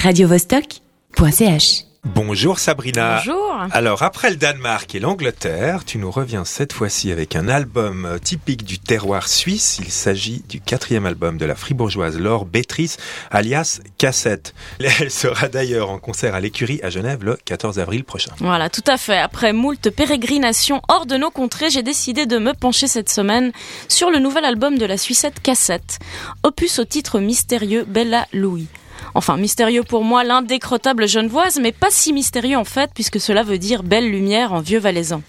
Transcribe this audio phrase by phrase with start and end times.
[0.00, 1.84] radiovostok.ch.
[2.04, 3.18] Bonjour Sabrina.
[3.18, 3.54] Bonjour.
[3.72, 8.18] Alors après le Danemark et l'Angleterre, tu nous reviens cette fois-ci avec un album euh,
[8.18, 9.78] typique du terroir suisse.
[9.78, 12.96] Il s'agit du quatrième album de la fribourgeoise Laure Bétrice,
[13.30, 14.54] alias Cassette.
[14.80, 18.32] Elle sera d'ailleurs en concert à l'écurie à Genève le 14 avril prochain.
[18.38, 19.18] Voilà, tout à fait.
[19.18, 23.52] Après moult pérégrinations hors de nos contrées, j'ai décidé de me pencher cette semaine
[23.88, 25.98] sur le nouvel album de la Suissette Cassette,
[26.42, 28.68] opus au titre mystérieux Bella Louis.
[29.14, 33.58] Enfin, mystérieux pour moi, l'indécrottable genevoise, mais pas si mystérieux en fait, puisque cela veut
[33.58, 35.22] dire belle lumière en vieux valaisan.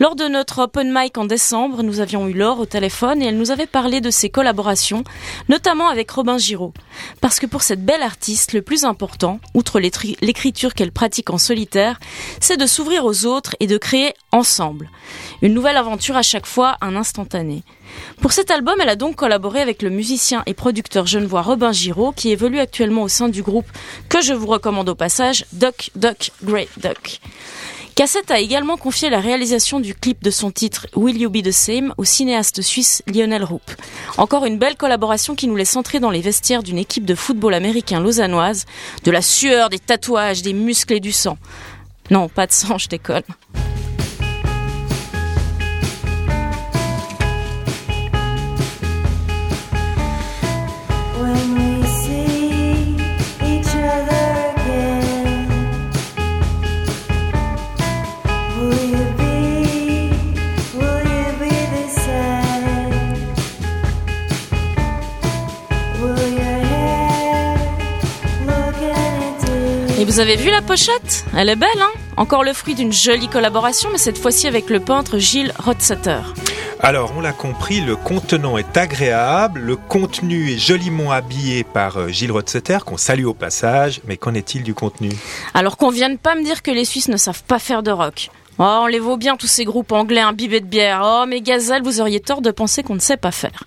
[0.00, 3.38] Lors de notre open mic en décembre, nous avions eu Laure au téléphone et elle
[3.38, 5.04] nous avait parlé de ses collaborations,
[5.48, 6.72] notamment avec Robin Giraud.
[7.20, 12.00] Parce que pour cette belle artiste, le plus important, outre l'écriture qu'elle pratique en solitaire,
[12.40, 14.90] c'est de s'ouvrir aux autres et de créer ensemble.
[15.42, 17.62] Une nouvelle aventure à chaque fois, un instantané.
[18.20, 22.10] Pour cet album, elle a donc collaboré avec le musicien et producteur genevois Robin Giraud,
[22.10, 23.70] qui évolue actuellement au sein du groupe
[24.08, 27.20] que je vous recommande au passage, Duck Duck Great Duck.
[27.94, 31.52] Cassette a également confié la réalisation du clip de son titre Will You Be the
[31.52, 33.62] Same au cinéaste suisse Lionel Roop.
[34.18, 37.54] Encore une belle collaboration qui nous laisse entrer dans les vestiaires d'une équipe de football
[37.54, 38.66] américain lausannoise,
[39.04, 41.38] de la sueur, des tatouages, des muscles et du sang.
[42.10, 43.22] Non, pas de sang, je déconne.
[70.14, 71.24] Vous avez vu la pochette?
[71.36, 71.90] Elle est belle, hein?
[72.16, 76.20] Encore le fruit d'une jolie collaboration, mais cette fois-ci avec le peintre Gilles Rotsatter.
[76.78, 82.08] Alors, on l'a compris, le contenant est agréable, le contenu est joliment habillé par euh,
[82.10, 85.08] Gilles Rotsetter, qu'on salue au passage, mais qu'en est-il du contenu?
[85.52, 88.30] Alors qu'on vienne pas me dire que les Suisses ne savent pas faire de rock.
[88.60, 91.02] Oh, on les vaut bien tous ces groupes anglais imbibés de bière.
[91.04, 93.64] Oh, mais Gazelle, vous auriez tort de penser qu'on ne sait pas faire.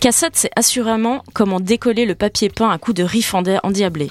[0.00, 4.10] Cassette, c'est assurément comment décoller le papier peint à coups de riff endiablé.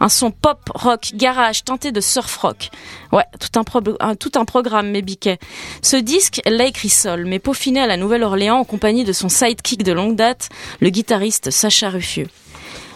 [0.00, 2.70] Un son pop, rock, garage, teinté de surf rock.
[3.12, 3.60] Ouais, tout
[4.00, 5.38] un, tout un programme, mes biquets.
[5.82, 9.82] Ce disque l'a écrit seul, mais peaufiné à la Nouvelle-Orléans en compagnie de son sidekick
[9.82, 10.48] de longue date,
[10.80, 12.28] le guitariste Sacha Ruffieux.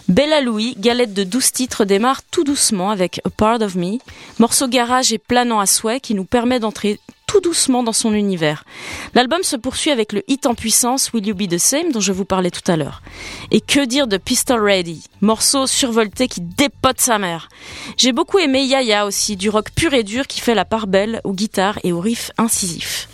[0.09, 3.99] Bella Louis, galette de 12 titres, démarre tout doucement avec A Part of Me,
[4.37, 8.65] morceau garage et planant à souhait qui nous permet d'entrer tout doucement dans son univers.
[9.13, 12.11] L'album se poursuit avec le hit en puissance Will You Be the Same dont je
[12.11, 13.01] vous parlais tout à l'heure.
[13.49, 17.47] Et que dire de Pistol Ready, morceau survolté qui dépote sa mère.
[17.95, 21.21] J'ai beaucoup aimé Yaya aussi, du rock pur et dur qui fait la part belle
[21.23, 23.07] aux guitares et aux riffs incisifs.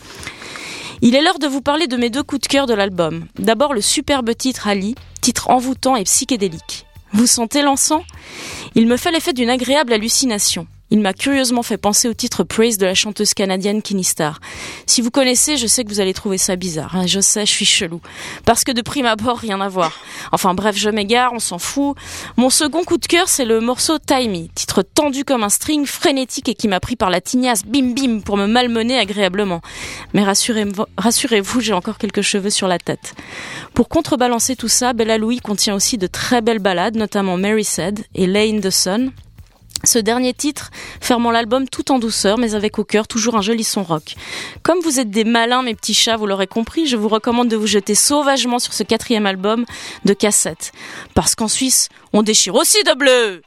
[1.02, 3.26] Il est l'heure de vous parler de mes deux coups de cœur de l'album.
[3.38, 4.96] D'abord le superbe titre Ali,
[5.30, 6.88] titre envoûtant et psychédélique.
[7.14, 8.02] Vous sentez l'encens?
[8.74, 10.66] Il me fait l'effet d'une agréable hallucination.
[10.92, 14.40] Il m'a curieusement fait penser au titre Praise de la chanteuse canadienne Kenny Star.
[14.88, 16.96] Si vous connaissez, je sais que vous allez trouver ça bizarre.
[16.96, 18.02] Hein, je sais, je suis chelou.
[18.46, 19.94] Parce que de prime abord, rien à voir.
[20.32, 21.96] Enfin bref, je m'égare, on s'en fout.
[22.38, 26.50] Mon second coup de cœur, c'est le morceau Timey, titre tendu comme un string, frénétique
[26.50, 29.62] et qui m'a pris par la tignasse, bim bim, pour me malmener agréablement.
[30.14, 33.14] Mais rassurez-vous, j'ai encore quelques cheveux sur la tête.
[33.76, 38.06] Pour contrebalancer tout ça, Bella Louis contient aussi de très belles ballades, notamment Mary Said
[38.16, 39.12] et in the Sun,
[39.84, 43.64] ce dernier titre fermant l'album tout en douceur, mais avec au cœur toujours un joli
[43.64, 44.16] son rock.
[44.64, 47.56] Comme vous êtes des malins, mes petits chats, vous l'aurez compris, je vous recommande de
[47.56, 49.66] vous jeter sauvagement sur ce quatrième album
[50.06, 50.72] de cassette.
[51.14, 53.42] Parce qu'en Suisse, on déchire aussi de bleu!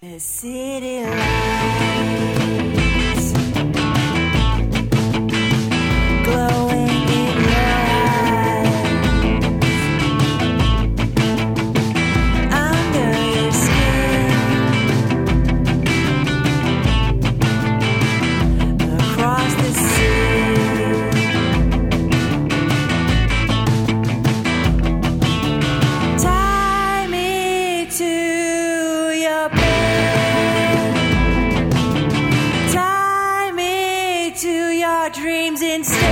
[35.62, 36.11] didn't stay.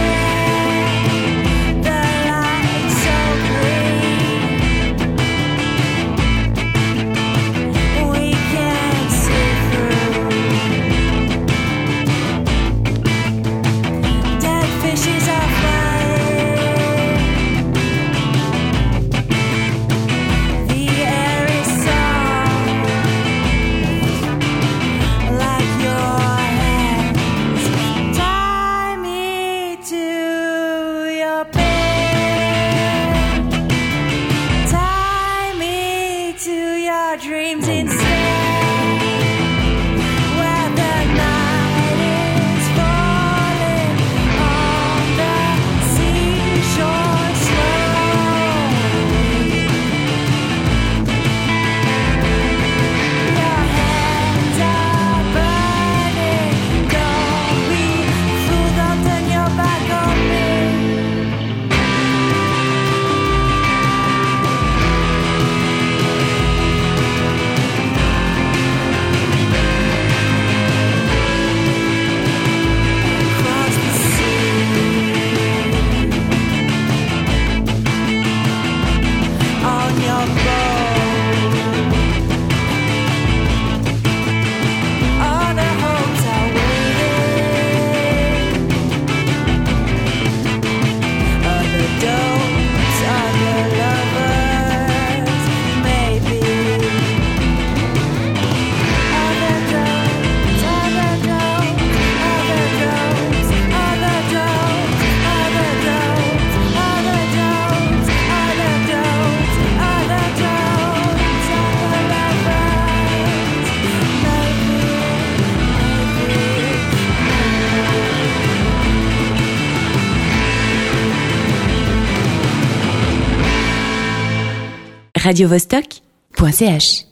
[125.25, 127.10] radiovostok.ch